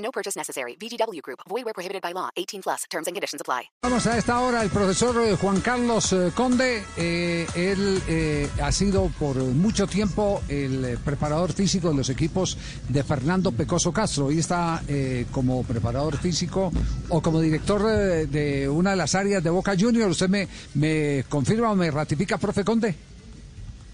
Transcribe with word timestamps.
No 0.00 0.10
purchase 0.10 0.36
necessary. 0.38 0.76
VGW 0.80 1.20
Group. 1.22 1.40
Void 1.48 1.64
where 1.64 1.74
prohibited 1.74 2.02
by 2.02 2.12
law. 2.12 2.30
18 2.36 2.62
plus. 2.62 2.84
Terms 2.90 3.06
and 3.06 3.14
conditions 3.14 3.40
apply. 3.40 3.70
Vamos 3.82 4.06
a 4.06 4.16
esta 4.16 4.40
hora 4.40 4.62
el 4.62 4.70
profesor 4.70 5.14
eh, 5.22 5.36
Juan 5.36 5.60
Carlos 5.60 6.12
eh, 6.12 6.30
Conde. 6.34 6.82
Eh, 6.96 7.46
él 7.54 8.02
eh, 8.08 8.48
ha 8.62 8.72
sido 8.72 9.10
por 9.18 9.36
mucho 9.36 9.86
tiempo 9.86 10.42
el 10.48 10.84
eh, 10.84 10.98
preparador 11.04 11.52
físico 11.52 11.88
de 11.90 11.94
los 11.96 12.08
equipos 12.08 12.56
de 12.88 13.02
Fernando 13.04 13.52
Pecoso 13.52 13.92
Castro. 13.92 14.26
Hoy 14.26 14.38
está 14.38 14.82
eh, 14.88 15.26
como 15.30 15.62
preparador 15.64 16.16
físico 16.16 16.72
o 17.10 17.20
como 17.22 17.40
director 17.40 17.82
de, 17.86 18.26
de 18.26 18.68
una 18.68 18.90
de 18.90 18.96
las 18.96 19.14
áreas 19.14 19.42
de 19.42 19.50
Boca 19.50 19.74
Juniors. 19.78 20.12
¿Usted 20.12 20.28
me, 20.28 20.48
me 20.74 21.24
confirma 21.28 21.70
o 21.72 21.76
me 21.76 21.90
ratifica, 21.90 22.38
profe 22.38 22.64
Conde? 22.64 22.94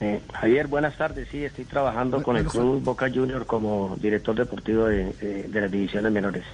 Eh, 0.00 0.20
Javier, 0.32 0.66
buenas 0.66 0.96
tardes. 0.96 1.26
Sí, 1.30 1.42
estoy 1.44 1.64
trabajando 1.64 2.22
con 2.22 2.36
el 2.36 2.44
Club 2.46 2.82
Boca 2.82 3.10
Junior 3.12 3.46
como 3.46 3.96
director 4.00 4.36
deportivo 4.36 4.84
de, 4.86 5.12
de- 5.14 5.42
de 5.44 5.60
las 5.60 5.70
divisiones 5.70 6.12
menores. 6.12 6.44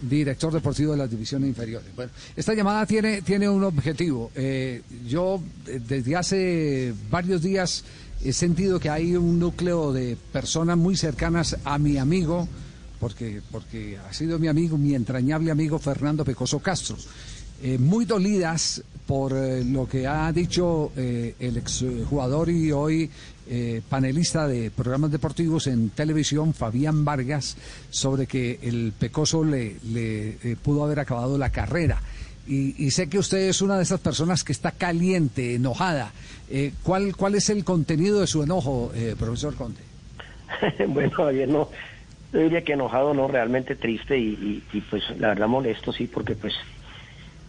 director 0.00 0.52
deportivo 0.52 0.92
de 0.92 0.98
las 0.98 1.10
divisiones 1.10 1.48
inferiores. 1.48 1.88
Bueno, 1.94 2.10
esta 2.36 2.52
llamada 2.52 2.84
tiene, 2.84 3.22
tiene 3.22 3.48
un 3.48 3.62
objetivo. 3.64 4.30
Eh, 4.34 4.82
yo 5.06 5.40
eh, 5.66 5.80
desde 5.86 6.16
hace 6.16 6.92
varios 7.10 7.42
días 7.42 7.84
he 8.22 8.32
sentido 8.32 8.80
que 8.80 8.90
hay 8.90 9.14
un 9.16 9.38
núcleo 9.38 9.92
de 9.92 10.16
personas 10.32 10.76
muy 10.76 10.96
cercanas 10.96 11.56
a 11.64 11.78
mi 11.78 11.96
amigo, 11.96 12.48
porque, 12.98 13.40
porque 13.52 13.98
ha 13.98 14.12
sido 14.12 14.38
mi 14.38 14.48
amigo, 14.48 14.76
mi 14.76 14.94
entrañable 14.94 15.50
amigo 15.52 15.78
Fernando 15.78 16.24
Pecoso 16.24 16.58
Castro, 16.58 16.96
eh, 17.62 17.78
muy 17.78 18.04
dolidas 18.04 18.82
por 19.06 19.32
eh, 19.32 19.64
lo 19.64 19.88
que 19.88 20.06
ha 20.06 20.32
dicho 20.32 20.92
eh, 20.96 21.34
el 21.38 21.56
exjugador 21.56 22.48
y 22.48 22.72
hoy 22.72 23.10
eh, 23.48 23.82
panelista 23.88 24.48
de 24.48 24.70
programas 24.70 25.10
deportivos 25.10 25.66
en 25.66 25.90
televisión, 25.90 26.54
Fabián 26.54 27.04
Vargas, 27.04 27.56
sobre 27.90 28.26
que 28.26 28.58
el 28.62 28.92
Pecoso 28.98 29.44
le, 29.44 29.76
eh, 29.94 30.56
pudo 30.62 30.84
haber 30.84 31.00
acabado 31.00 31.36
la 31.36 31.50
carrera. 31.50 32.00
Y, 32.46 32.84
y 32.84 32.90
sé 32.90 33.08
que 33.08 33.18
usted 33.18 33.48
es 33.48 33.62
una 33.62 33.76
de 33.76 33.82
esas 33.82 34.00
personas 34.00 34.44
que 34.44 34.52
está 34.52 34.70
caliente, 34.70 35.54
enojada. 35.54 36.12
¿cuál, 36.82 37.16
¿Cuál 37.16 37.36
es 37.36 37.48
el 37.48 37.64
contenido 37.64 38.20
de 38.20 38.26
su 38.26 38.42
enojo, 38.42 38.92
profesor 39.18 39.54
Conte? 39.54 39.80
bueno, 40.88 41.10
Javier, 41.10 41.48
no, 41.48 41.70
yo 42.34 42.40
diría 42.40 42.62
que 42.62 42.72
enojado, 42.72 43.14
no, 43.14 43.28
realmente 43.28 43.76
triste 43.76 44.18
y, 44.18 44.60
pues 44.90 45.04
la 45.20 45.28
verdad 45.28 45.46
molesto, 45.46 45.92
sí, 45.92 46.08
porque 46.08 46.34
pues 46.34 46.52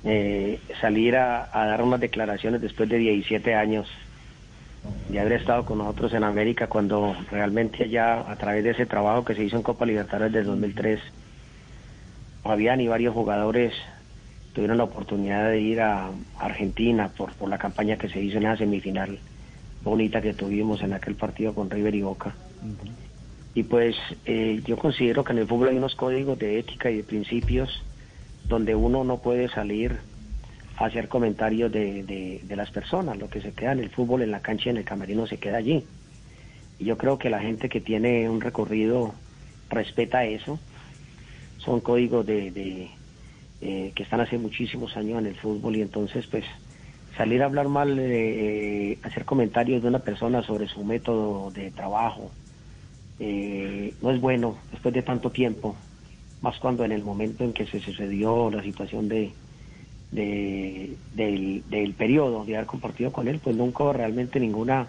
eh, 0.05 0.59
salir 0.79 1.15
a, 1.15 1.49
a 1.51 1.65
dar 1.65 1.81
unas 1.81 1.99
declaraciones 1.99 2.61
después 2.61 2.87
de 2.89 2.97
17 2.97 3.55
años 3.55 3.87
de 5.09 5.19
haber 5.19 5.33
estado 5.33 5.65
con 5.65 5.79
nosotros 5.79 6.13
en 6.13 6.23
América 6.23 6.67
cuando 6.67 7.15
realmente 7.31 7.89
ya 7.89 8.19
a 8.29 8.35
través 8.35 8.63
de 8.63 8.71
ese 8.71 8.85
trabajo 8.85 9.25
que 9.25 9.35
se 9.35 9.43
hizo 9.43 9.57
en 9.57 9.63
Copa 9.63 9.85
Libertadores 9.85 10.31
del 10.31 10.45
2003, 10.45 10.99
Fabián 12.43 12.81
y 12.81 12.87
varios 12.87 13.13
jugadores 13.13 13.73
tuvieron 14.53 14.77
la 14.77 14.85
oportunidad 14.85 15.49
de 15.49 15.59
ir 15.59 15.81
a 15.81 16.11
Argentina 16.39 17.09
por, 17.09 17.33
por 17.33 17.49
la 17.49 17.57
campaña 17.57 17.97
que 17.97 18.09
se 18.09 18.21
hizo 18.21 18.37
en 18.37 18.43
la 18.43 18.57
semifinal 18.57 19.19
bonita 19.83 20.21
que 20.21 20.33
tuvimos 20.33 20.81
en 20.81 20.93
aquel 20.93 21.15
partido 21.15 21.53
con 21.53 21.69
River 21.69 21.95
y 21.95 22.01
Boca. 22.01 22.33
Y 23.53 23.63
pues 23.63 23.95
eh, 24.25 24.61
yo 24.65 24.77
considero 24.77 25.23
que 25.23 25.33
en 25.33 25.39
el 25.39 25.47
fútbol 25.47 25.69
hay 25.69 25.77
unos 25.77 25.95
códigos 25.95 26.37
de 26.39 26.59
ética 26.59 26.89
y 26.89 26.97
de 26.97 27.03
principios 27.03 27.83
donde 28.47 28.75
uno 28.75 29.03
no 29.03 29.17
puede 29.21 29.49
salir 29.49 29.97
a 30.77 30.85
hacer 30.85 31.07
comentarios 31.07 31.71
de, 31.71 32.03
de- 32.03 32.55
las 32.55 32.71
personas. 32.71 33.17
Lo 33.17 33.29
que 33.29 33.41
se 33.41 33.51
queda 33.53 33.73
en 33.73 33.79
el 33.79 33.89
fútbol, 33.89 34.21
en 34.21 34.31
la 34.31 34.41
cancha 34.41 34.69
en 34.69 34.77
el 34.77 34.85
camerino 34.85 35.27
se 35.27 35.37
queda 35.37 35.57
allí. 35.57 35.83
Y 36.79 36.85
yo 36.85 36.97
creo 36.97 37.17
que 37.17 37.29
la 37.29 37.39
gente 37.39 37.69
que 37.69 37.81
tiene 37.81 38.29
un 38.29 38.41
recorrido 38.41 39.13
respeta 39.69 40.25
eso. 40.25 40.59
Son 41.57 41.81
códigos 41.81 42.25
de, 42.25 42.51
de, 42.51 42.89
eh, 43.61 43.91
que 43.95 44.03
están 44.03 44.21
hace 44.21 44.37
muchísimos 44.37 44.95
años 44.97 45.19
en 45.19 45.27
el 45.27 45.35
fútbol 45.35 45.75
y 45.75 45.81
entonces 45.81 46.25
pues 46.27 46.45
salir 47.17 47.41
a 47.41 47.45
hablar 47.45 47.67
mal, 47.69 47.97
eh, 47.97 48.91
eh, 48.91 48.99
hacer 49.03 49.25
comentarios 49.25 49.81
de 49.81 49.87
una 49.87 49.99
persona 49.99 50.43
sobre 50.43 50.67
su 50.67 50.83
método 50.83 51.51
de 51.51 51.71
trabajo, 51.71 52.31
eh, 53.19 53.93
no 54.01 54.11
es 54.11 54.19
bueno 54.19 54.57
después 54.71 54.93
de 54.93 55.01
tanto 55.01 55.31
tiempo, 55.31 55.75
más 56.45 56.59
cuando 56.59 56.85
en 56.85 56.91
el 56.91 57.03
momento 57.03 57.43
en 57.43 57.53
que 57.53 57.65
se 57.65 57.79
sucedió 57.81 58.51
la 58.51 58.61
situación 58.61 59.09
de, 59.09 59.31
de- 60.11 60.95
del, 61.13 61.63
del 61.69 61.93
periodo 61.95 62.45
de 62.45 62.55
haber 62.55 62.67
compartido 62.67 63.11
con 63.11 63.27
él, 63.27 63.39
pues 63.43 63.55
nunca 63.55 63.83
hubo 63.83 63.93
realmente 63.93 64.39
ninguna, 64.39 64.87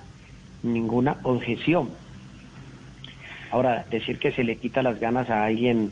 ninguna 0.63 1.19
objeción. 1.23 1.95
Ahora, 3.53 3.87
decir 3.91 4.19
que 4.19 4.33
se 4.33 4.45
le 4.45 4.59
quita 4.59 4.83
las 4.83 5.01
ganas 5.01 5.31
a 5.31 5.45
alguien 5.47 5.91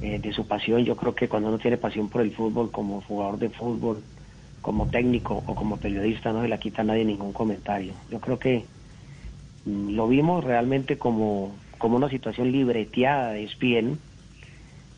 eh, 0.00 0.18
de 0.18 0.32
su 0.32 0.46
pasión, 0.46 0.84
yo 0.86 0.96
creo 0.96 1.14
que 1.14 1.28
cuando 1.28 1.48
uno 1.50 1.58
tiene 1.58 1.76
pasión 1.76 2.08
por 2.08 2.22
el 2.22 2.34
fútbol, 2.34 2.70
como 2.72 3.02
jugador 3.02 3.38
de 3.38 3.50
fútbol, 3.50 4.02
como 4.62 4.86
técnico 4.88 5.34
o 5.46 5.54
como 5.54 5.76
periodista, 5.76 6.32
no 6.32 6.40
se 6.40 6.48
la 6.48 6.58
quita 6.58 6.80
a 6.80 6.84
nadie 6.86 7.04
ningún 7.04 7.32
comentario. 7.34 7.92
Yo 8.10 8.20
creo 8.20 8.38
que 8.38 8.64
mm, 9.66 9.90
lo 9.90 10.08
vimos 10.08 10.42
realmente 10.44 10.96
como, 10.96 11.56
como 11.78 11.96
una 11.96 12.08
situación 12.08 12.50
libreteada 12.52 13.32
de 13.32 13.44
ESPN, 13.44 13.98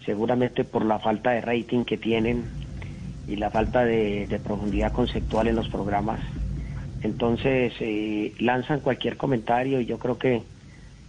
seguramente 0.04 0.65
por 0.65 0.84
la 0.84 0.98
falta 0.98 1.31
de 1.31 1.41
rating 1.41 1.84
que 1.84 1.97
tienen 1.97 2.44
y 3.26 3.37
la 3.37 3.50
falta 3.50 3.84
de, 3.84 4.41
profundidad 4.42 4.92
conceptual 4.92 5.48
en 5.48 5.56
los 5.56 5.69
programas. 5.69 6.20
Entonces 7.03 7.72
eh, 7.81 8.34
lanzan 8.38 8.81
cualquier 8.81 9.16
comentario 9.16 9.81
y 9.81 9.87
yo 9.87 9.98
creo 9.98 10.19
que 10.19 10.42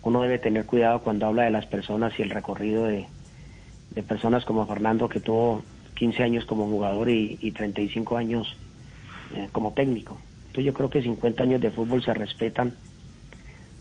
uno 0.01 0.21
debe 0.21 0.39
tener 0.39 0.65
cuidado 0.65 0.99
cuando 0.99 1.25
habla 1.25 1.43
de 1.43 1.51
las 1.51 1.65
personas 1.65 2.13
y 2.19 2.21
el 2.21 2.29
recorrido 2.29 2.85
de, 2.85 3.07
personas 4.07 4.43
como 4.43 4.65
Fernando 4.67 5.07
que 5.07 5.21
tuvo 5.21 5.63
15 5.95 6.23
años 6.23 6.45
como 6.45 6.67
jugador 6.67 7.09
y, 7.09 7.37
y 7.41 7.51
35 7.51 8.17
años 8.17 8.55
eh, 9.35 9.47
como 9.51 9.71
técnico. 9.71 10.17
Entonces 10.47 10.65
yo 10.65 10.73
creo 10.73 10.89
que 10.89 11.01
50 11.01 11.43
años 11.43 11.61
de 11.61 11.71
fútbol 11.71 12.03
se 12.03 12.13
respetan, 12.13 12.73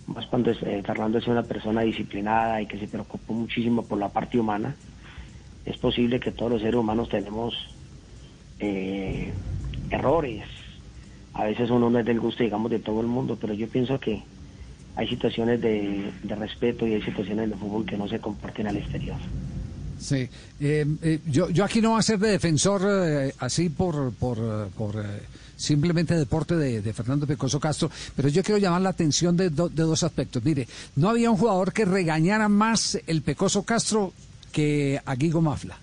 más 0.06 0.26
cuando 0.26 0.50
eh, 0.50 0.82
Fernando 0.84 1.18
es 1.18 1.26
una 1.26 1.42
persona 1.42 1.82
disciplinada 1.82 2.60
y 2.60 2.66
que 2.66 2.78
se 2.78 2.88
preocupó 2.88 3.32
muchísimo 3.32 3.84
por 3.84 3.98
la 3.98 4.08
parte 4.08 4.38
humana. 4.38 4.74
Es 5.64 5.78
posible 5.78 6.20
que 6.20 6.30
todos 6.30 6.52
los 6.52 6.60
seres 6.60 6.76
humanos 6.76 7.08
tenemos 7.08 7.54
eh, 8.60 9.32
errores. 9.90 10.44
A 11.32 11.44
veces 11.44 11.70
uno 11.70 11.90
no 11.90 11.98
es 11.98 12.06
del 12.06 12.20
gusto, 12.20 12.42
digamos, 12.42 12.70
de 12.70 12.78
todo 12.78 13.00
el 13.00 13.06
mundo, 13.06 13.36
pero 13.40 13.54
yo 13.54 13.68
pienso 13.68 13.98
que 13.98 14.22
hay 14.96 15.08
situaciones 15.08 15.60
de, 15.60 16.12
respeto 16.36 16.86
y 16.86 16.94
hay 16.94 17.02
situaciones 17.02 17.50
de 17.50 17.56
fútbol 17.56 17.84
que 17.84 17.96
no 17.96 18.08
se 18.08 18.20
comparten 18.20 18.68
al 18.68 18.76
exterior. 18.76 19.16
Sí, 19.98 20.28
eh, 20.60 20.86
eh, 21.02 21.20
yo, 21.26 21.48
yo 21.50 21.64
aquí 21.64 21.80
no 21.80 21.90
voy 21.90 21.98
a 21.98 22.02
ser 22.02 22.18
de 22.18 22.28
defensor 22.28 22.82
eh, 22.84 23.34
así 23.38 23.70
por, 23.70 24.12
por, 24.12 24.68
por 24.76 24.96
eh, 24.96 25.22
simplemente 25.56 26.14
deporte 26.14 26.56
de, 26.56 26.92
Fernando 26.92 27.26
Pecoso 27.26 27.58
Castro, 27.58 27.90
pero 28.14 28.28
yo 28.28 28.42
quiero 28.42 28.58
llamar 28.58 28.82
la 28.82 28.90
atención 28.90 29.36
de, 29.36 29.50
de 29.50 29.82
dos 29.82 30.02
aspectos. 30.02 30.44
Mire, 30.44 30.68
no 30.96 31.08
había 31.08 31.30
un 31.30 31.36
jugador 31.36 31.72
que 31.72 31.84
regañara 31.84 32.48
más 32.48 32.98
el 33.06 33.22
Pecoso 33.22 33.62
Castro 33.62 34.12
que 34.54 35.00
a 35.04 35.14
Guigo 35.16 35.42
Mafla. 35.42 35.76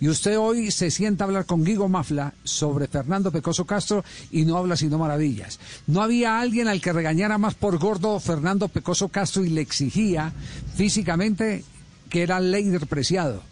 Y 0.00 0.08
usted 0.08 0.38
hoy 0.38 0.70
se 0.70 0.90
sienta 0.90 1.24
a 1.24 1.26
hablar 1.26 1.44
con 1.44 1.64
Guigo 1.64 1.88
Mafla 1.88 2.32
sobre 2.42 2.88
Fernando 2.88 3.30
Pecoso 3.30 3.66
Castro 3.66 4.04
y 4.30 4.44
no 4.44 4.56
habla 4.56 4.76
sino 4.76 4.98
maravillas. 4.98 5.60
No 5.86 6.02
había 6.02 6.40
alguien 6.40 6.66
al 6.66 6.80
que 6.80 6.92
regañara 6.92 7.38
más 7.38 7.54
por 7.54 7.78
gordo 7.78 8.18
Fernando 8.18 8.68
Pecoso 8.68 9.08
Castro 9.08 9.44
y 9.44 9.50
le 9.50 9.60
exigía 9.60 10.32
físicamente 10.74 11.64
que 12.08 12.22
era 12.22 12.40
Leider 12.40 12.86
Preciado. 12.86 13.42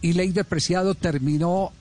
Y 0.00 0.14
Leider 0.14 0.44
Preciado 0.44 0.94
terminó 0.94 1.72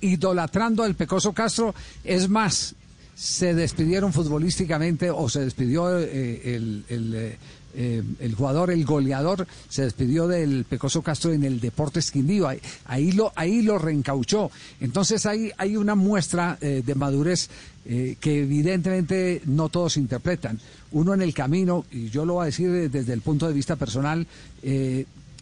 idolatrando 0.00 0.82
al 0.82 0.94
Pecoso 0.94 1.32
Castro. 1.32 1.74
Es 2.04 2.28
más, 2.28 2.74
se 3.16 3.52
despidieron 3.52 4.12
futbolísticamente 4.12 5.10
o 5.10 5.28
se 5.28 5.40
despidió 5.40 5.98
eh, 5.98 6.54
el, 6.54 6.84
eh, 6.88 7.36
eh, 7.74 8.02
el 8.20 8.34
jugador, 8.34 8.70
el 8.70 8.84
goleador, 8.84 9.46
se 9.68 9.82
despidió 9.82 10.26
del 10.28 10.64
Pecoso 10.64 11.02
Castro 11.02 11.32
en 11.32 11.44
el 11.44 11.60
Deportes 11.60 12.10
Quindío. 12.10 12.48
Ahí, 12.48 12.60
ahí 12.86 13.12
lo, 13.12 13.32
ahí 13.36 13.62
lo 13.62 13.78
reencauchó. 13.78 14.50
Entonces 14.80 15.26
hay, 15.26 15.50
hay 15.56 15.76
una 15.76 15.94
muestra 15.94 16.58
eh, 16.60 16.82
de 16.84 16.94
madurez 16.94 17.48
eh, 17.86 18.16
que 18.20 18.40
evidentemente 18.42 19.42
no 19.46 19.68
todos 19.68 19.96
interpretan. 19.96 20.58
Uno 20.92 21.14
en 21.14 21.22
el 21.22 21.32
camino, 21.34 21.84
y 21.90 22.08
yo 22.10 22.24
lo 22.26 22.34
voy 22.34 22.42
a 22.42 22.46
decir 22.46 22.90
desde 22.90 23.12
el 23.12 23.20
punto 23.20 23.46
de 23.46 23.52
vista 23.54 23.76
personal, 23.76 24.26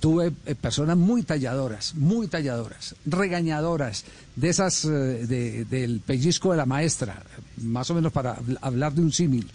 tuve 0.01 0.31
personas 0.61 0.97
muy 0.97 1.23
talladoras, 1.25 1.95
muy 1.97 2.29
talladoras, 2.29 2.95
regañadoras, 3.07 4.05
de 4.37 4.49
esas 4.49 4.83
de- 4.87 5.65
del 5.65 6.01
pellizco 6.01 6.53
de 6.53 6.59
la 6.59 6.67
maestra, 6.67 7.23
más 7.63 7.91
o 7.91 7.95
menos 7.95 8.13
para 8.13 8.37
habl- 8.37 8.59
hablar 8.61 8.93
de 8.93 9.01
un 9.01 9.13
símil, 9.13 9.49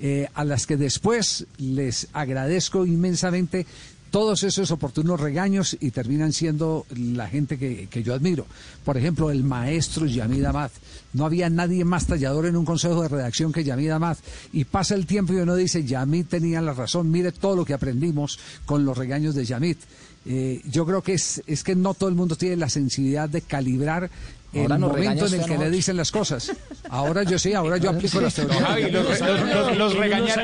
eh, 0.00 0.28
a 0.34 0.44
las 0.44 0.66
que 0.66 0.76
después 0.76 1.46
les 1.58 2.08
agradezco 2.12 2.84
inmensamente 2.86 3.66
todos 4.10 4.44
esos 4.44 4.70
oportunos 4.70 5.20
regaños 5.20 5.76
y 5.80 5.90
terminan 5.90 6.32
siendo 6.32 6.86
la 6.96 7.28
gente 7.28 7.58
que, 7.58 7.86
que 7.88 8.02
yo 8.02 8.14
admiro. 8.14 8.46
Por 8.84 8.96
ejemplo, 8.96 9.30
el 9.30 9.44
maestro 9.44 10.06
Yamid 10.06 10.44
Amad. 10.44 10.70
No 11.12 11.26
había 11.26 11.50
nadie 11.50 11.84
más 11.84 12.06
tallador 12.06 12.46
en 12.46 12.56
un 12.56 12.64
consejo 12.64 13.02
de 13.02 13.08
redacción 13.08 13.52
que 13.52 13.64
Yamid 13.64 13.90
Amad. 13.90 14.16
Y 14.52 14.64
pasa 14.64 14.94
el 14.94 15.06
tiempo 15.06 15.32
y 15.32 15.36
uno 15.36 15.54
dice, 15.54 15.84
Yamid 15.84 16.26
tenía 16.26 16.60
la 16.60 16.72
razón, 16.72 17.10
mire 17.10 17.32
todo 17.32 17.56
lo 17.56 17.64
que 17.64 17.74
aprendimos 17.74 18.38
con 18.64 18.84
los 18.84 18.96
regaños 18.96 19.34
de 19.34 19.44
Yamid. 19.44 19.76
Eh, 20.24 20.60
yo 20.64 20.84
creo 20.86 21.02
que 21.02 21.14
es, 21.14 21.42
es 21.46 21.62
que 21.62 21.76
no 21.76 21.94
todo 21.94 22.08
el 22.08 22.16
mundo 22.16 22.36
tiene 22.36 22.56
la 22.56 22.68
sensibilidad 22.68 23.28
de 23.28 23.42
calibrar 23.42 24.10
el 24.56 24.72
Ahora 24.72 24.78
momento 24.78 25.26
en 25.26 25.34
el 25.40 25.46
que 25.46 25.58
le 25.58 25.70
dicen 25.70 25.96
las 25.96 26.10
cosas. 26.10 26.52
Ahora 26.88 27.22
yo 27.24 27.38
sí, 27.38 27.52
ahora 27.54 27.76
yo 27.78 27.90
aplico 27.90 28.20
las 28.20 28.34
teorías. 28.34 28.62
Javi, 28.62 28.90
los, 28.90 29.76
los- 29.76 29.94
regañar, 29.96 30.38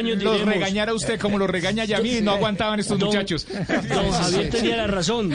regañara 0.44 0.94
usted 0.94 1.18
como 1.20 1.38
los 1.38 1.48
regaña 1.50 1.84
ya 1.84 1.98
a 1.98 2.00
mí, 2.00 2.20
no 2.22 2.32
aguantaban 2.32 2.80
estos 2.80 2.98
Don- 2.98 3.08
muchachos. 3.08 3.46
Don 3.88 4.10
Javier 4.10 4.50
tenía 4.50 4.76
la 4.76 4.86
razón. 4.86 5.30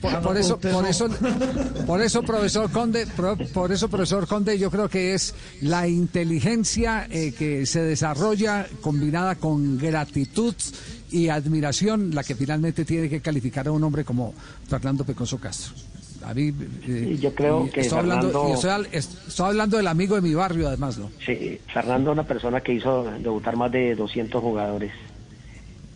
Por, 0.00 0.20
por 0.20 0.36
eso, 0.36 0.58
por 0.58 0.84
eso, 0.86 1.08
por 1.86 2.02
eso, 2.02 2.22
profesor 2.22 2.70
Conde, 2.72 3.06
por 3.54 3.70
eso, 3.72 3.88
profesor 3.88 4.26
Conde, 4.26 4.58
yo 4.58 4.68
creo 4.70 4.88
que 4.88 5.14
es 5.14 5.32
la 5.60 5.86
inteligencia 5.86 7.06
eh, 7.10 7.32
que 7.38 7.66
se 7.66 7.82
desarrolla 7.82 8.66
combinada 8.80 9.36
con 9.36 9.78
gratitud 9.78 10.54
y 11.12 11.28
admiración 11.28 12.14
la 12.14 12.24
que 12.24 12.34
finalmente 12.34 12.84
tiene 12.84 13.08
que 13.08 13.20
calificar 13.20 13.68
a 13.68 13.70
un 13.72 13.84
hombre 13.84 14.04
como 14.04 14.34
Fernando 14.68 15.04
Pecoso 15.04 15.38
Castro. 15.38 15.72
A 16.24 16.34
mí, 16.34 16.48
eh, 16.48 16.52
Sí, 16.84 17.18
yo 17.18 17.34
creo 17.34 17.70
que 17.70 17.80
estoy 17.80 17.98
hablando, 17.98 18.28
Fernando- 18.30 18.48
y 18.50 18.52
estoy, 18.54 18.70
al- 18.70 18.88
estoy 18.92 19.46
hablando 19.46 19.76
del 19.76 19.86
amigo 19.88 20.14
de 20.14 20.22
mi 20.22 20.34
barrio, 20.34 20.68
además, 20.68 20.98
¿no? 20.98 21.10
Sí, 21.24 21.58
Fernando 21.72 22.10
es 22.10 22.14
una 22.14 22.26
persona 22.26 22.60
que 22.60 22.72
hizo 22.74 23.04
debutar 23.18 23.56
más 23.56 23.70
de 23.72 23.94
200 23.94 24.40
jugadores 24.42 24.92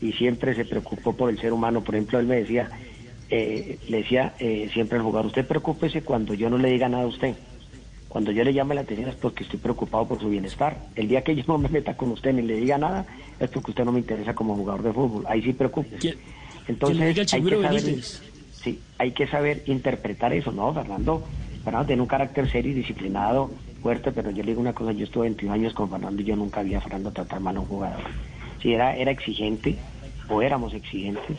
y 0.01 0.13
siempre 0.13 0.55
se 0.55 0.65
preocupó 0.65 1.15
por 1.17 1.31
el 1.31 1.39
ser 1.41 1.53
humano. 1.53 1.83
Por 1.85 1.95
ejemplo, 1.95 2.19
él 2.19 2.27
me 2.27 2.37
decía, 2.37 2.71
eh, 3.31 3.79
le 3.89 3.99
decía 3.99 4.35
eh, 4.39 4.69
siempre 4.73 4.99
al 4.99 5.05
jugador, 5.05 5.27
usted 5.27 5.47
preocúpese 5.47 6.03
cuando 6.03 6.35
yo 6.35 6.51
no 6.51 6.59
le 6.59 6.71
diga 6.71 6.89
nada 6.89 7.05
a 7.05 7.09
usted. 7.09 7.35
Cuando 8.09 8.31
yo 8.33 8.45
le 8.45 8.55
llame 8.55 8.75
la 8.75 8.81
atención 8.83 9.11
es 9.11 9.17
porque 9.17 9.45
estoy 9.45 9.59
preocupado 9.59 10.07
por 10.09 10.19
su 10.21 10.29
bienestar. 10.29 10.87
El 10.97 11.09
día 11.09 11.23
que 11.23 11.35
yo 11.37 11.43
no 11.49 11.59
me 11.59 11.69
meta 11.69 11.97
con 11.97 12.11
usted 12.13 12.33
ni 12.33 12.43
le 12.43 12.57
diga 12.57 12.79
nada 12.79 13.07
es 13.39 13.49
porque 13.51 13.71
usted 13.73 13.85
no 13.85 13.93
me 13.93 14.01
interesa 14.01 14.35
como 14.35 14.55
jugador 14.57 14.83
de 14.83 14.93
fútbol. 14.93 15.25
Ahí 15.29 15.43
sí 15.43 15.53
preocúpese. 15.53 15.99
¿Quién- 15.99 16.19
Entonces, 16.69 17.01
hay 17.35 17.43
que 17.43 17.49
saber? 17.63 17.83
Hay 18.99 19.13
que 19.13 19.27
saber 19.27 19.63
interpretar 19.67 20.33
eso, 20.33 20.53
¿no, 20.53 20.73
Fernando? 20.73 21.23
Fernando 21.65 21.87
tiene 21.87 22.03
un 22.03 22.09
carácter 22.09 22.51
serio 22.51 22.73
y 22.73 22.75
disciplinado, 22.75 23.51
fuerte, 23.83 24.13
pero 24.13 24.31
yo 24.31 24.43
le 24.43 24.51
digo 24.51 24.61
una 24.61 24.73
cosa, 24.73 24.93
yo 24.93 25.05
estuve 25.05 25.27
21 25.27 25.55
años 25.55 25.75
con 25.75 25.91
Fernando 25.91 26.23
y 26.23 26.25
yo 26.25 26.37
nunca 26.37 26.63
vi 26.63 26.75
a 26.75 26.81
Fernando 26.81 27.13
tratar 27.13 27.41
mal 27.41 27.57
a 27.57 27.61
un 27.61 27.67
jugador. 27.67 28.03
Si 28.63 28.73
era, 28.73 28.97
era 28.97 29.11
exigente, 29.11 29.77
o 30.29 30.43
éramos 30.43 30.75
exigentes, 30.75 31.39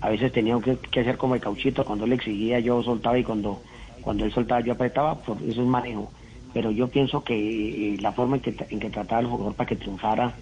a 0.00 0.08
veces 0.08 0.32
teníamos 0.32 0.64
que, 0.64 1.00
hacer 1.00 1.16
como 1.16 1.34
el 1.34 1.40
cauchito, 1.40 1.84
cuando 1.84 2.04
él 2.04 2.12
exigía 2.12 2.58
yo 2.58 2.82
soltaba 2.82 3.18
y 3.18 3.24
cuando, 3.24 3.62
cuando 4.02 4.24
él 4.24 4.32
soltaba 4.32 4.60
yo 4.60 4.72
apretaba, 4.72 5.14
por 5.16 5.38
eso 5.42 5.62
es 5.62 5.66
manejo. 5.66 6.10
Pero 6.52 6.70
yo 6.70 6.88
pienso 6.88 7.24
que 7.24 7.94
eh, 7.94 7.96
la 8.00 8.12
forma 8.12 8.36
en 8.36 8.42
que, 8.42 8.54
en 8.68 8.80
que 8.80 8.90
trataba 8.90 9.20
al 9.20 9.26
jugador 9.26 9.54
para 9.54 9.68
que 9.68 9.76
triunfara 9.76 10.34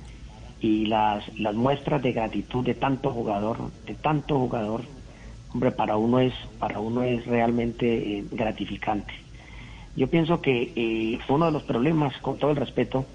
y 0.61 0.87
las, 0.87 1.27
las 1.39 1.55
muestras 1.55 2.03
de 2.03 2.13
gratitud 2.13 2.65
de 2.65 2.75
tanto 2.75 3.11
jugador, 3.11 3.71
de 3.87 3.95
tanto 3.95 4.39
jugador, 4.39 4.83
hombre, 5.53 5.73
para 5.73 5.97
uno 5.97 6.21
es, 6.21 6.35
para 6.59 6.81
uno 6.81 7.03
es 7.03 7.27
realmente 7.27 8.19
eh, 8.19 8.25
gratificante. 8.31 9.13
Yo 9.97 10.09
pienso 10.09 10.41
que 10.41 10.73
eh, 10.75 11.19
uno 11.29 11.47
de 11.47 11.53
los 11.53 11.65
problemas, 11.65 12.17
con 12.19 12.39
todo 12.39 12.51
el 12.51 12.57
respeto, 12.57 13.07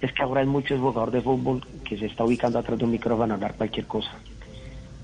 es 0.00 0.12
que 0.12 0.22
ahora 0.22 0.40
hay 0.40 0.46
muchos 0.46 0.80
jugadores 0.80 1.14
de 1.14 1.22
fútbol 1.22 1.64
que 1.84 1.98
se 1.98 2.06
está 2.06 2.24
ubicando 2.24 2.58
atrás 2.58 2.78
de 2.78 2.84
un 2.84 2.90
micrófono 2.90 3.32
a 3.32 3.36
hablar 3.36 3.54
cualquier 3.54 3.86
cosa. 3.86 4.12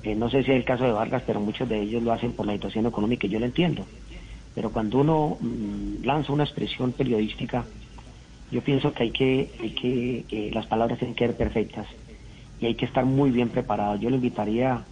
Eh, 0.02 0.14
no 0.14 0.28
sé 0.30 0.42
si 0.42 0.50
es 0.50 0.56
el 0.56 0.64
caso 0.64 0.84
de 0.84 0.92
Vargas, 0.92 1.22
pero 1.26 1.40
muchos 1.40 1.68
de 1.68 1.80
ellos 1.80 2.02
lo 2.02 2.12
hacen 2.12 2.32
por 2.32 2.46
la 2.46 2.54
situación 2.54 2.86
económica 2.86 3.26
y 3.26 3.30
yo 3.30 3.38
lo 3.38 3.46
entiendo. 3.46 3.86
Pero 4.54 4.70
cuando 4.70 4.98
uno 4.98 5.36
mm, 5.40 6.04
lanza 6.04 6.32
una 6.32 6.44
expresión 6.44 6.92
periodística, 6.92 7.64
yo 8.50 8.60
pienso 8.62 8.92
que 8.92 9.04
hay 9.04 9.10
que, 9.10 9.50
hay 9.60 9.70
que 9.70 10.50
las 10.52 10.66
palabras 10.66 10.98
tienen 10.98 11.14
que 11.14 11.26
ser 11.26 11.36
perfectas 11.36 11.86
y 12.60 12.66
hay 12.66 12.74
que 12.74 12.84
estar 12.84 13.04
muy 13.04 13.30
bien 13.30 13.48
preparado. 13.48 13.96
Yo 13.96 14.10
le 14.10 14.16
invitaría 14.16 14.84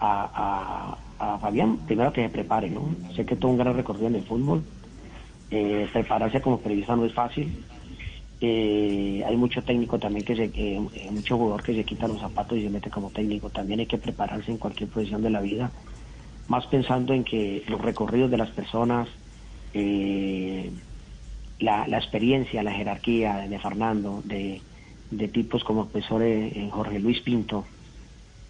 a, 0.00 0.98
a- 1.18 1.38
Fabián, 1.38 1.78
primero 1.86 2.12
que 2.12 2.22
se 2.22 2.28
prepare, 2.30 2.70
¿no? 2.70 2.94
Sé 3.14 3.24
que 3.24 3.36
tuvo 3.36 3.52
un 3.52 3.58
gran 3.58 3.74
recorrido 3.76 4.08
en 4.08 4.16
el 4.16 4.24
fútbol, 4.26 4.64
eh, 5.50 5.88
prepararse 5.92 6.40
como 6.40 6.60
periodista 6.60 6.96
no 6.96 7.04
es 7.04 7.14
fácil. 7.14 7.64
Eh, 8.40 9.24
hay 9.26 9.36
mucho 9.36 9.62
técnico 9.64 9.98
también 9.98 10.24
que 10.24 10.36
se, 10.36 10.44
eh, 10.44 10.78
eh, 10.94 11.10
mucho 11.10 11.36
jugador 11.38 11.62
que 11.62 11.74
se 11.74 11.84
quita 11.84 12.06
los 12.06 12.20
zapatos 12.20 12.58
y 12.58 12.62
se 12.64 12.70
mete 12.70 12.90
como 12.90 13.10
técnico. 13.10 13.48
También 13.50 13.80
hay 13.80 13.86
que 13.86 13.98
prepararse 13.98 14.50
en 14.50 14.58
cualquier 14.58 14.90
profesión 14.90 15.22
de 15.22 15.30
la 15.30 15.40
vida, 15.40 15.72
más 16.48 16.66
pensando 16.66 17.14
en 17.14 17.24
que 17.24 17.64
los 17.68 17.80
recorridos 17.80 18.30
de 18.30 18.36
las 18.36 18.50
personas, 18.50 19.08
la, 21.58 21.86
la 21.88 21.98
experiencia, 21.98 22.62
la 22.62 22.72
jerarquía 22.72 23.46
de 23.48 23.58
Fernando, 23.58 24.22
de, 24.24 24.62
de 25.10 25.28
tipos 25.28 25.64
como 25.64 25.84
el 25.84 25.88
profesor 25.88 26.22
Jorge 26.70 26.98
Luis 26.98 27.20
Pinto, 27.22 27.66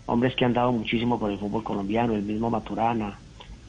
hombres 0.06 0.34
que 0.34 0.44
han 0.44 0.54
dado 0.54 0.72
muchísimo 0.72 1.18
por 1.18 1.30
el 1.30 1.38
fútbol 1.38 1.64
colombiano, 1.64 2.14
el 2.14 2.22
mismo 2.22 2.48
Maturana, 2.48 3.18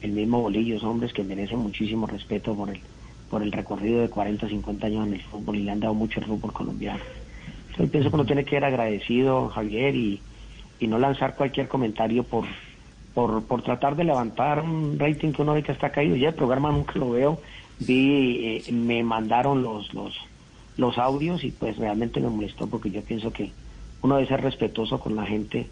el 0.00 0.12
mismo 0.12 0.40
Bolillo, 0.40 0.78
son 0.78 0.90
hombres 0.90 1.12
que 1.12 1.24
merecen 1.24 1.58
muchísimo 1.58 2.06
respeto 2.06 2.54
por 2.54 2.70
el, 2.70 2.80
por 3.28 3.42
el 3.42 3.52
recorrido 3.52 4.00
de 4.00 4.08
40, 4.08 4.48
50 4.48 4.86
años 4.86 5.06
en 5.08 5.14
el 5.14 5.22
fútbol 5.22 5.56
y 5.56 5.64
le 5.64 5.72
han 5.72 5.80
dado 5.80 5.94
mucho 5.94 6.20
al 6.20 6.26
fútbol 6.26 6.52
colombiano. 6.52 7.00
Yo 7.76 7.88
pienso 7.88 8.10
que 8.10 8.16
uno 8.16 8.24
tiene 8.24 8.44
que 8.44 8.50
ser 8.50 8.64
agradecido, 8.64 9.48
Javier, 9.48 9.94
y, 9.94 10.20
y 10.80 10.86
no 10.86 10.98
lanzar 10.98 11.34
cualquier 11.34 11.68
comentario 11.68 12.22
por, 12.24 12.44
por, 13.14 13.42
por 13.44 13.62
tratar 13.62 13.96
de 13.96 14.04
levantar 14.04 14.62
un 14.62 14.98
rating 14.98 15.32
que 15.32 15.42
uno 15.42 15.54
ve 15.54 15.62
que 15.62 15.72
está 15.72 15.90
caído. 15.90 16.16
Ya 16.16 16.28
el 16.28 16.34
programa 16.34 16.70
nunca 16.70 16.98
lo 16.98 17.10
veo, 17.10 17.40
vi, 17.80 18.62
eh, 18.66 18.72
me 18.72 19.02
mandaron 19.02 19.62
los, 19.62 19.92
los, 19.94 20.16
los 20.76 20.98
audios 20.98 21.44
y 21.44 21.50
pues 21.50 21.76
realmente 21.76 22.20
me 22.20 22.28
molestó 22.28 22.68
porque 22.68 22.90
yo 22.90 23.02
pienso 23.02 23.32
que 23.32 23.50
uno 24.02 24.16
debe 24.16 24.28
ser 24.28 24.40
respetuoso 24.40 25.00
con 25.00 25.16
la 25.16 25.26
gente 25.26 25.68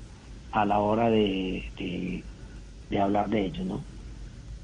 a 0.53 0.65
la 0.65 0.79
hora 0.79 1.11
de, 1.11 1.65
de, 1.79 2.23
de 2.91 2.99
hablar 3.01 3.29
de 3.29 3.47
ellos, 3.47 3.67
¿no? 3.67 3.85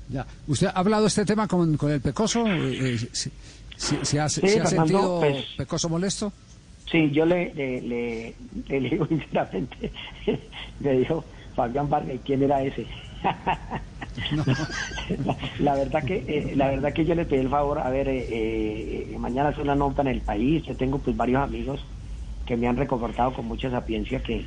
Ya. 0.09 0.27
¿Usted 0.47 0.67
ha 0.67 0.71
hablado 0.71 1.07
este 1.07 1.25
tema 1.25 1.47
con, 1.49 1.77
con 1.77 1.91
el 1.91 2.01
Pecoso? 2.01 2.47
Eh, 2.47 2.95
eh, 2.95 2.99
¿Se, 3.13 3.31
se- 3.77 4.05
se 4.05 4.21
ha, 4.21 4.29
Sí, 4.29 4.41
se 4.41 4.61
ha 4.61 4.65
Fernando, 4.67 4.69
sentido 4.69 5.21
pues- 5.21 5.45
Pecoso 5.57 5.89
molesto? 5.89 6.33
Sí, 6.91 7.11
yo 7.11 7.25
le, 7.25 7.55
le, 7.55 7.81
le, 7.81 8.35
le 8.69 8.81
digo 8.91 9.07
sinceramente, 9.09 9.93
le 10.81 10.99
dijo 10.99 11.25
Fabián 11.55 11.89
Vargas, 11.89 12.17
¿y 12.17 12.19
quién 12.19 12.43
era 12.43 12.63
ese? 12.63 12.87
la, 15.25 15.37
la 15.61 15.75
verdad 15.77 16.05
que 16.05 16.25
eh, 16.27 16.53
la 16.57 16.69
verdad 16.69 16.93
que 16.93 17.05
yo 17.05 17.15
le 17.15 17.25
pedí 17.25 17.41
el 17.41 17.49
favor, 17.49 17.79
a 17.79 17.89
ver, 17.89 18.09
eh, 18.09 18.27
eh, 19.13 19.17
mañana 19.19 19.51
hace 19.51 19.63
una 19.63 19.75
nota 19.75 20.03
en 20.03 20.09
el 20.09 20.21
país, 20.21 20.65
yo 20.65 20.77
tengo 20.77 20.99
pues 20.99 21.17
varios 21.17 21.43
amigos 21.43 21.81
que 22.45 22.57
me 22.57 22.67
han 22.69 22.77
reconfortado 22.77 23.33
con 23.33 23.47
mucha 23.47 23.71
sapiencia 23.71 24.21
que, 24.23 24.45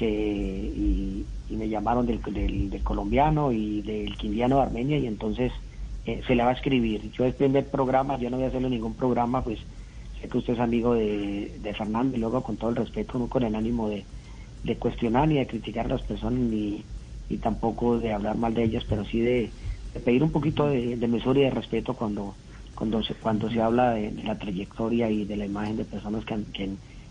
que 0.00 0.08
y, 0.08 1.26
y 1.50 1.56
me 1.56 1.68
llamaron 1.68 2.06
del, 2.06 2.22
del, 2.22 2.82
colombiano 2.82 3.52
y 3.52 3.82
del 3.82 4.16
quindiano 4.16 4.56
de 4.56 4.62
Armenia 4.62 4.98
y 4.98 5.06
entonces 5.06 5.52
eh, 6.06 6.22
se 6.26 6.34
le 6.34 6.42
va 6.42 6.50
a 6.50 6.54
escribir. 6.54 7.12
Yo 7.12 7.26
el 7.26 7.34
primer 7.34 7.66
programa, 7.66 8.18
yo 8.18 8.30
no 8.30 8.38
voy 8.38 8.46
a 8.46 8.48
hacerle 8.48 8.70
ningún 8.70 8.94
programa, 8.94 9.44
pues 9.44 9.58
sé 10.18 10.26
que 10.26 10.38
usted 10.38 10.54
es 10.54 10.60
amigo 10.60 10.94
de, 10.94 11.58
de 11.62 11.74
Fernando 11.74 12.16
y 12.16 12.20
luego 12.20 12.42
con 12.42 12.56
todo 12.56 12.70
el 12.70 12.76
respeto, 12.76 13.18
no 13.18 13.28
con 13.28 13.42
el 13.42 13.54
ánimo 13.54 13.90
de, 13.90 14.06
de 14.64 14.76
cuestionar 14.76 15.28
ni 15.28 15.34
de 15.34 15.46
criticar 15.46 15.84
a 15.84 15.90
las 15.90 16.02
personas 16.02 16.40
ni, 16.40 16.82
ni 17.28 17.36
tampoco 17.36 17.98
de 17.98 18.14
hablar 18.14 18.38
mal 18.38 18.54
de 18.54 18.64
ellas, 18.64 18.84
pero 18.88 19.04
sí 19.04 19.20
de, 19.20 19.50
pedir 20.02 20.22
un 20.22 20.32
poquito 20.32 20.66
de, 20.66 20.96
de 20.96 21.08
mesura 21.08 21.40
y 21.40 21.42
de 21.42 21.50
respeto 21.50 21.92
cuando 21.92 22.34
cuando 22.74 23.02
se, 23.02 23.12
cuando 23.12 23.50
se 23.50 23.60
habla 23.60 23.90
de, 23.90 24.10
la 24.24 24.38
trayectoria 24.38 25.10
y 25.10 25.26
de 25.26 25.36
la 25.36 25.44
imagen 25.44 25.76
de 25.76 25.84
personas 25.84 26.24
que 26.24 26.42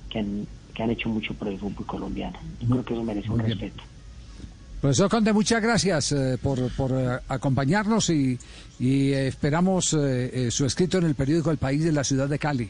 que 0.10 0.18
han, 0.18 0.48
que 0.80 0.84
han 0.84 0.92
hecho 0.92 1.10
mucho 1.10 1.34
por 1.34 1.50
el 1.50 1.60
fútbol 1.60 1.86
colombiano. 1.86 2.40
Yo 2.62 2.70
creo 2.70 2.86
que 2.86 2.94
eso 2.94 3.04
merece 3.04 3.30
un 3.30 3.40
respeto. 3.40 3.84
Profesor 4.80 5.10
Conde, 5.10 5.34
muchas 5.34 5.62
gracias 5.62 6.14
eh, 6.14 6.38
por, 6.42 6.72
por 6.72 6.92
eh, 6.94 7.20
acompañarnos 7.28 8.10
y, 8.10 8.40
y, 8.80 9.12
eh, 9.12 9.28
esperamos 9.28 9.94
eh, 9.94 10.48
eh, 10.48 10.52
su 10.52 10.66
escrito 10.66 10.98
en 11.00 11.04
el 11.04 11.16
periódico 11.16 11.52
El 11.52 11.58
País 11.58 11.84
de 11.84 11.92
la 11.92 12.06
ciudad 12.06 12.30
de 12.30 12.40
Cali. 12.40 12.70